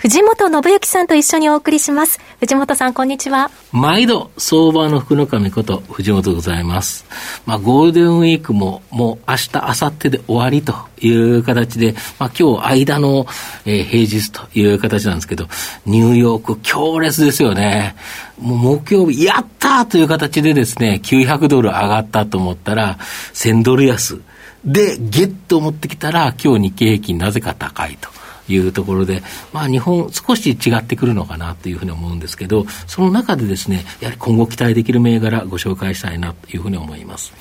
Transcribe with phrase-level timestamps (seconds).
[0.00, 2.20] 藤本信之さんと一緒にお送りします。
[2.38, 3.50] 藤本さん、こんにちは。
[3.70, 7.04] 毎度、相場の福の神こと、藤本でございます。
[7.44, 13.26] まあ、ゴールデンウィークも、もう明日、明後日で終わりという形で、まあ、今日、間の、
[13.66, 15.48] えー、平日という形なんですけど、
[15.84, 17.94] ニューヨーク、強烈ですよね。
[18.38, 22.96] もう木曜日、やったという形でですね、900ドル上がったと思ったら、
[23.34, 24.18] 1000ドル安。
[24.64, 28.08] で、ゲッと持ってきたら、今日日経平均なぜか高いと。
[28.54, 29.22] いうところで、
[29.52, 37.32] まあ、日本、少し違ってくるのかなというふうに思うんですけど、その中でですね、やはり今後期待できる銘柄、ご紹介したいなというふうに思います。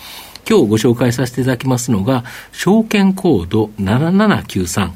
[0.50, 4.92] 今日ご紹介させていただきますのが、証券コード7793、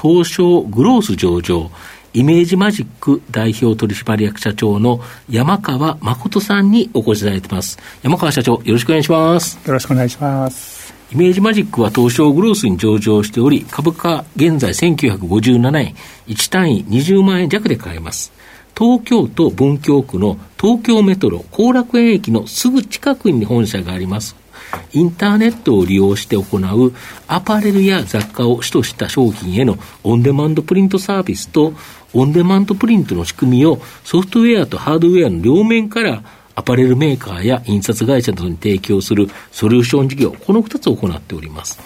[0.00, 1.70] 東証グロース上場、
[2.14, 7.78] イメージマジック代表取締役社長の山川誠さんにお越しいただいています。
[8.02, 9.58] 山川社長、よろしくお願いします。
[9.66, 10.97] よろしくお願いします。
[11.10, 15.94] イメージマジックは東証グロースに上場しており、株価現在1957円、
[16.26, 18.30] 1単位20万円弱で買えます。
[18.76, 24.36] 東京都文京区の東京メトロ後楽園駅のすぐ近くに本社があります。
[24.92, 26.92] インターネットを利用して行う
[27.26, 31.72] アパレルや雑貨を主とした商品へのオンデマンドプリントサービスと
[32.12, 36.22] オンデマンドプリントの仕組みをソフトウェアとハードウェアの両面から
[36.58, 41.78] アパレルメーカーや印刷会社などに提供するソリューション事業、この2つを行っております。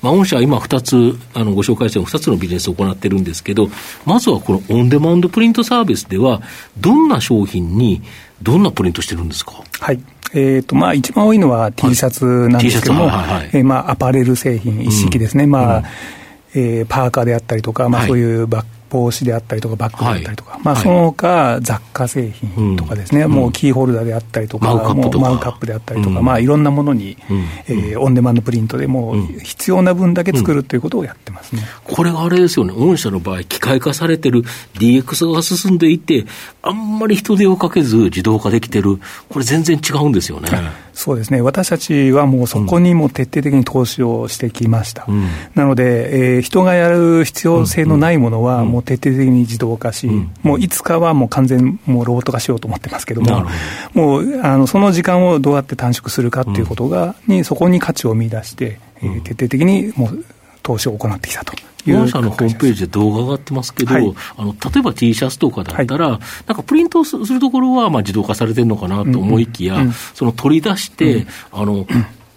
[0.00, 3.68] まあ、御社は今2つ、あの、ご紹介した2つのビジネスを行ってるんですけど、
[4.06, 6.40] まずはこのオンデマンドプリントサービスでは、
[6.78, 8.02] どんな商品に、
[8.42, 9.52] どんなプリントしてるんですか？
[9.80, 10.00] はい。
[10.32, 13.10] えーとまあ、一番多いのは T シャツなんですけども、
[13.52, 15.84] えまあ、アパレル製品一式ですね、うん、まあ、うん、
[16.54, 34.42] えー、パーカーであったりとか、まあ、そういうバッ帽子であったりとか、バッグであったりとか、はい、まあ、その他、雑貨製品とかですね、うん、もうキーホルダーであったりとか、マウもうマウカップであったりとか、うん、まあ、いろんなものに、うん、えー、オンデマンドプリントでもう必要な分だけ作るということをやってますね、これがあれですよね、御社の場合、機械化されてる
[34.74, 36.24] DX が進んでいて、
[36.62, 40.50] あんまり人手をかけず自動化できてる、これ、全然違うんですよね。
[40.94, 45.04] そうですね、私たちはもうそこにも徹底的に投資をしてきました。
[45.08, 53.44] うん、なので、えー、人がやる必要性のないものは、もう徹底的に自動化し、うん、もういつかはもう完全もうロボット化しようと思ってますけども、
[53.92, 60.24] もうあのその時間をどうやって短縮するかっていうことが、にそこに価値を見出して、えー、徹底的にもう
[60.62, 61.52] 投資を行ってきたと。
[61.86, 69.86] 御社のホームページで動画が上がってますけど、はい、あの例えば T シャツとかだったら、はい、なんかプリントするところはまあ自動化されてるのかなと思いきや、うん。
[69.86, 71.86] うん、その取り出して、うん、あの、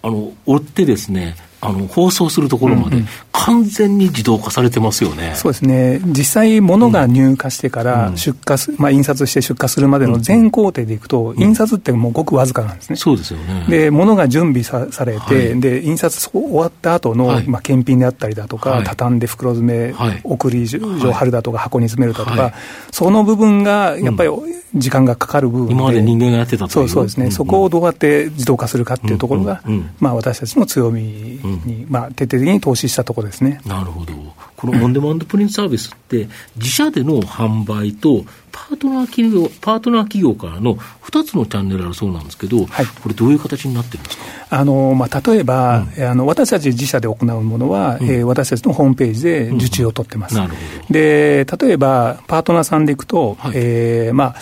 [0.02, 3.02] あの折ってですね、あの放送するところまで、
[3.32, 12.96] 完全に自動化されてますよね、そうですね、実際、物が入荷してから出荷す、うん、まあ、印刷して出荷するまでの全工程でいくと、印刷ってもうごくわずかなんですね。
[12.96, 13.64] そうですよね。
[13.68, 22.52] で物が準備さされて、はい、で印刷終わった後の、はい、まあ、検品であったりだとか、はい、畳んで袋詰め、送り状貼るだとか、箱に詰めるだとか、
[22.92, 24.30] その部分がやっぱり
[24.74, 29.74] 時間がかかる部分で、今まで人間がやってたそうそうですね、うんうん、そこをどうやって自動化するかっていうところが、うん。
[29.74, 33.60] うん、まあ、私たちの強みに、まあ、徹底的に投資したところですね。
[33.66, 34.12] なるほど。
[34.56, 44.24] このオンデマンドプリントサービスって、自社での販売と、パートナー企業、パートナー企業からの2つのチャンネルあるそうなんですけど、はい、これ、どういう形になってるんですか？
[44.50, 50.38] あの、まあ、例えば、うん、あの、私たち自社で行うものは、うん、えー、私たちのホームページで受注を取ってます。
[50.38, 50.48] うん。
[50.90, 54.34] で、例えば、パートナーさんでいくと、はい、えー、まあ、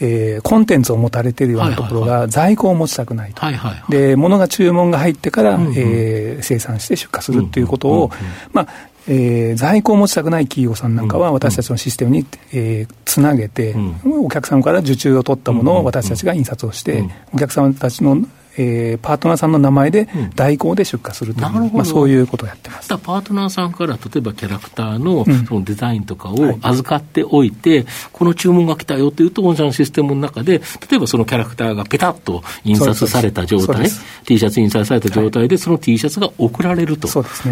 [0.00, 3.40] えー、コンテンツを持たれているようなところが、在庫を持ちたくないと。
[3.40, 8.10] はいはいはい、で、物が注文が入ってから、うんうん、えー、生産して出荷するということを、
[8.52, 8.68] まあ、
[9.08, 18.22] えー、在庫を持ちたくない企業さんなんかは、私たちのシステムに、えー、つなげて、お客様から受注を取ったものを私たちが印刷をして、お客様たちの
[18.58, 22.88] えー、パートナーさんの名前で代行で出荷するという、うん、まあ、そういうことをやってます。
[22.88, 30.60] パートナーさんから例えばキャラクターのそのデザインとかを預かっておいて、うんはい、この注文が来たよっていうと、御社のシステムの中で、
[30.90, 33.88] 例えばそのキャラクターがペタッと印刷された状態、
[34.24, 37.08] T シャツ印刷された状態で、その T シャツが送られると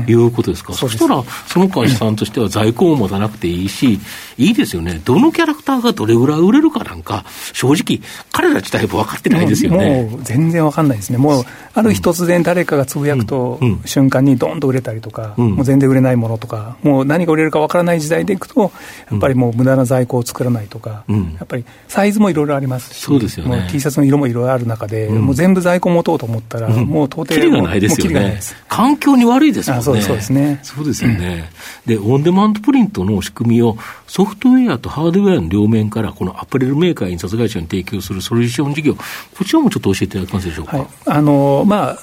[0.09, 4.01] いうことですか、そしたら、その会社さんとしては在庫を持たなくていいし、
[4.39, 8.01] いいですよね、どのキャラクターがどれぐらい売れるかなんか、正直、
[8.33, 10.09] 彼ら自体は分かってないですよね。
[10.11, 11.19] もう全然分かんないないですね。
[11.19, 11.45] もう、
[11.75, 18.73] ある日突然誰かがつぶやくと、瞬間にどんと売れたりとか、もう全然売れないものとか、もう何が売れるかわからない時代でいくと、
[19.11, 28.41] やっぱりもう無駄な在庫を作らないとか、やっぱりサイズもいろいろありますし、そうですよね、T シャツの色もいろいろある中で、もう全部在庫持とうと思ったら、もう到底、きりがないですよね。
[28.69, 29.85] 環境に悪いですもんね。
[29.85, 30.61] そうですね。
[30.63, 31.51] そうですよね。
[31.87, 33.77] で、オンデマンドプリントの仕組みを
[34.07, 40.76] ソフトウェアとハードウェアの両面から、このアパレルメーカー、印刷会社に提供するソリューション事業、こちらもちょっと教えていただけますでしょうか？
[40.81, 41.99] はい、あのまあ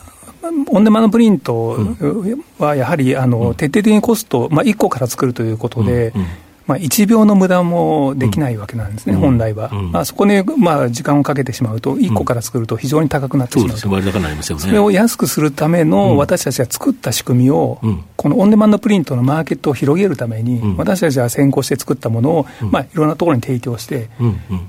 [0.72, 1.78] オンデマンドプリント
[2.60, 6.28] はやはりあの徹底的にコスト、まあ、1個から作るということで、うんうん
[6.66, 9.70] まあ、1秒の無駄もできないわけなんですね、うん、本来は。
[9.72, 13.90] うん、まあ、そこに、まあ、時間をかけてしまうと、1個から作ると非常に高くなってしまうと、うん、そ
[14.60, 17.80] それを安くするための私たちが作った仕組みを、
[18.24, 24.10] このオンデマンドプリントのマーケットを広げるために、私たちは先行して作ったものを、まあ、いろんなところに提供して、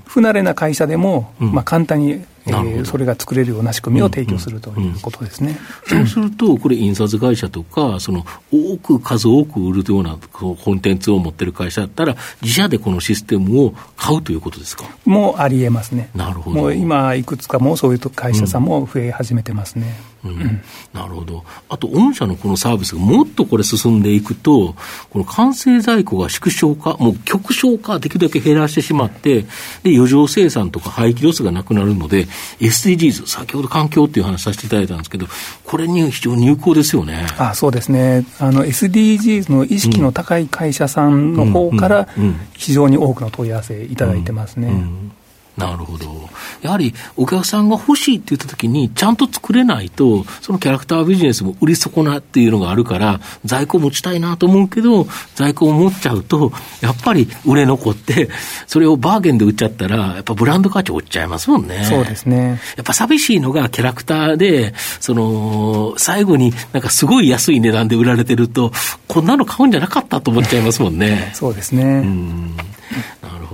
[0.05, 5.57] 不慣れな会社でも、まあ、簡単にえー、それが作れるような仕組みを提供するということですね、
[5.91, 5.97] うん。
[6.01, 8.23] うん、そうすると、これ、印刷会社とか、その
[8.53, 14.85] 多く、数多く売るようなコンテンツを持ってる会社だったら、自社でこのシステムを買うということですか？
[15.05, 16.11] もうありえますね。
[16.13, 16.61] なるほど。
[16.61, 19.95] もう今、いくつかもそういう会社さんも増え始めてますね。
[20.29, 20.61] うん、
[20.93, 21.43] なるほど。
[21.69, 24.75] あと、御社のこのサービスがもっとこれ進んでいくと、
[25.09, 29.43] この完成在庫が縮小化、もう極小化できるだけ減らしてしまって、
[29.83, 32.27] で、余剰生産とか廃棄ロスがなくなるので、
[32.59, 35.27] SDGs、先ほど環境っていう話させていただいたんですけど、
[35.63, 37.27] これに非常に有効ですよね。
[37.37, 38.25] あそうですね。
[38.39, 42.07] あの、SDGs の意識の高い会社さんの方から、
[42.53, 44.67] 非常に多くの問い合わせいただいてますね。
[44.67, 45.11] うんうんうん
[45.57, 46.29] なるほど。
[46.61, 58.29] やはりお客さんが欲しいって言ったときに、ちゃんと作れないと、そのキャラクタービジネスも売り損なっていうのがあるから、在庫持ちたいなと思うけど、在庫を持っちゃうと、やっぱり売れ残って、
[58.67, 61.85] それをバーゲンで売っちゃったら、やっぱブランド価値落ちちゃいますもんね。
[61.85, 62.59] そうですね。
[62.75, 68.71] やっぱ寂しいのがキャラクターで、その、最後になんかすごい安い値段で売られてると、
[69.07, 71.31] こんなの買うんじゃなかったと思っちゃいますもんね。
[71.33, 71.83] そうですね。
[71.83, 72.57] うん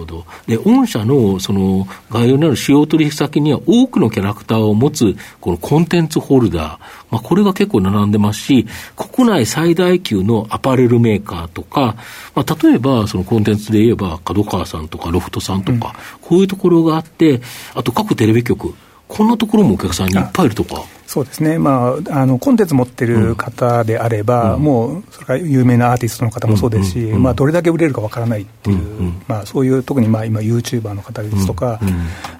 [0.01, 0.25] ほど。
[0.47, 11.95] で、御社のその概要にある使用取引先には多くのキャラクターを持つこのコンテンツホルダー、まあ、これが結構並んでますし、国内最大級のアパレルメーカーとか、
[12.35, 17.41] まあ、例えばそのコンテンツで言えば角川さんとかロフトさんとか、うん、こういうところがあって、
[17.75, 18.73] あと各テレビ局、
[19.07, 20.83] こんなところもお客さんにいっぱいいるとか。
[21.11, 27.23] そうですね、まあ、あのコンテンツ持ってる方であれば、うん、もうそれから有名なアーティストの方もそうですし、うん。
[27.23, 29.05] まあ、どれだけ売れるかわからないっていう、うん。
[29.07, 31.81] うん、まあ、そういう特にまあ今、ユーチューバーの方ですとか、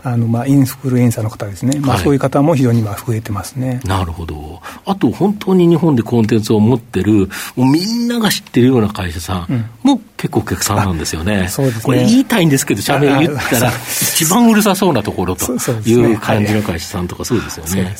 [0.04, 11.48] あのまあインフルエンサーの方ですね、まあ、そういう方も非常に今増えてますね、なるほど、あと本当に日本でコンテンツを持ってる、もうみんなが知ってるような会社さんも結構お客さんなんですよね。
[11.48, 11.84] そうですね。
[11.84, 15.52] これ言いたいんですけど、社名言ったら、一番うるさそうなところと
[15.86, 17.96] いう感じの会社さんとかそうですよね。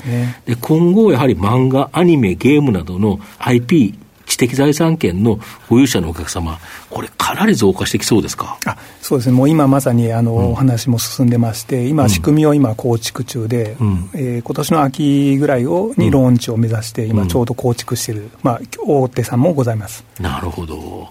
[0.62, 6.58] 今後やはり漫画、アニメ、ゲームなどの IP、知的財産権の保有者のお客様、
[6.90, 8.58] これ、かなり増加してきそうですか？
[8.66, 20.06] あそうですね、もう今まさにあの、うん、お話も進んでまして、今、仕組みを今、構築中で、うん、えー、今年の秋ぐらいをにローンチを目指して、今、ちょうど構築している、まあ、大手さんもございます。
[20.20, 21.10] なるほど。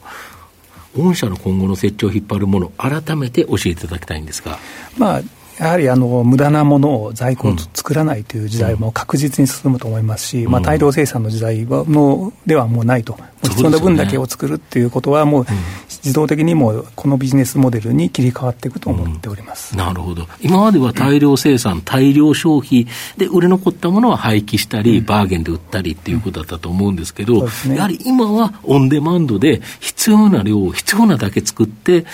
[0.97, 4.59] 御社の今後の設置を引っ張るもの、改めて教えていただきたいんですが。
[4.97, 5.23] まあ
[5.61, 15.47] やはりあの無駄なものを在庫を作らないという時代も確実に進むと思いますし、うん、まあ、大量生産の時代はのではもうないと、必要な分だけを作るっていうことは、もう
[15.87, 22.87] 自動的にもこのビジネスモデルに切り替わっていくと思っております、うん、なるほど、今までは大量生産、大量消費
[23.19, 32.07] で売れ残ったものは廃棄したり、バーゲンで売ったりっていうことだったと思うんですけど、ね、やはり今はオンデマンドで必要な量、必要なだけ作って、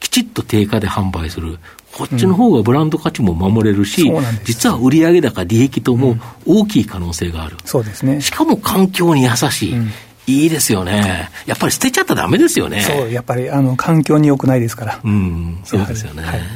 [0.00, 1.58] きちっと定価で販売する。
[1.92, 7.56] こっちの方がブランド価値も守れるし、うん、実は売上高、利益とも大きい可能性がある。
[7.64, 8.20] そうですね。
[8.20, 9.74] しかも環境に優しい。
[9.74, 9.90] うん
[10.28, 11.30] いいですよね。
[11.46, 12.82] やっぱり捨てちゃったらだめですよね。
[12.82, 15.00] そう、やっぱりあの環境に良くないですから。
[15.02, 16.22] うん、そうですよね。
[16.22, 16.48] はい、はい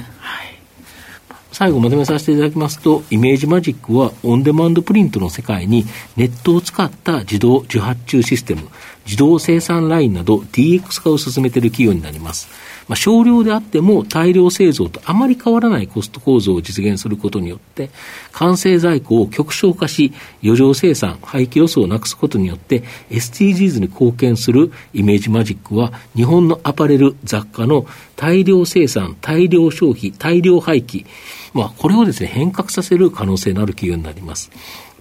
[1.52, 5.84] 最後まとめさせていただきますと、イメージマジックはオンデマンドプリントの世界に
[6.16, 8.68] ネットを使った自動受発注システム、
[9.04, 12.48] 自動生産ラインなど DX 化を進めている企業になります。
[12.92, 17.88] まあ、少量であっても大量製造とあまり変わらないコスト構造を実現することによって、
[18.32, 20.12] 完成在庫を極小化し、
[20.44, 31.06] 余剰生産、廃棄ロスをなくすことによって、SDGs に貢献するイメージマジックは、日本のアパレル、雑貨の大量生産、大量消費、大量廃棄、
[31.54, 34.50] まあ、これをですね、変革させる可能性のある企業になります。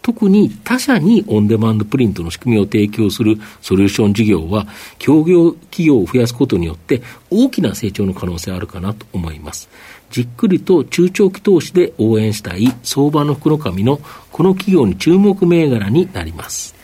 [0.01, 4.67] 特に他社にオンデマンドプリントの仕組みを提供するソリューション事業は、
[4.98, 9.70] 協業企業を増やすことによって大きな成長の可能性あるかなと思います。
[10.10, 14.00] じっくりと中長期投資で応援したい相場の福の神の
[14.31, 16.75] この企業に注目銘柄になります。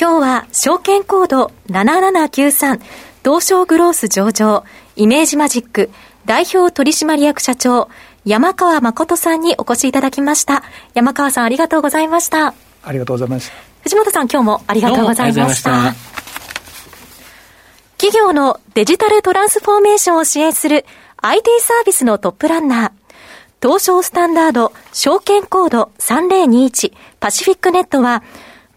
[0.00, 2.80] 今日は証券コード7793
[3.22, 4.64] 東証グロース上場
[4.96, 5.90] イメージマジック
[6.24, 7.88] 代表取締役社長
[8.24, 10.62] 山川誠さんにお越しいただきました。
[10.94, 12.54] 山川さんありがとうございました。
[12.82, 13.54] ありがとうございました。
[13.82, 15.94] 藤本さん今日もありがとうございました。
[17.96, 20.84] 企業のデジタルトランスフォーメーションを支援する
[21.18, 22.92] IT サービスのトップランナー、
[23.62, 28.22] 東証スタンダード証券コード3021パシフィックネットは、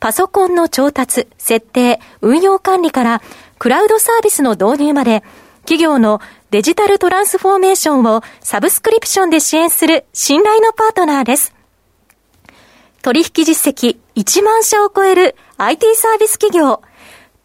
[0.01, 3.21] パソコンの調達、設定、運用管理から
[3.59, 5.23] クラウドサービスの導入まで、
[5.63, 11.53] 企業のデジタルトランスフォーメーションをサブスクリプションで支援する信頼のパートナーです。
[13.01, 16.81] 取引実績1万社を超える IT サービス企業、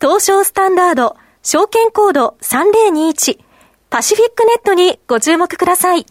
[0.01, 3.39] 東証スタンダード、証券コード3021、
[3.91, 6.05] パシフィックネットにご注目ください。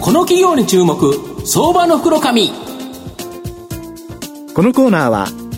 [0.00, 2.50] この企業に注目、相場の袋紙。
[4.54, 5.26] このコーナーは、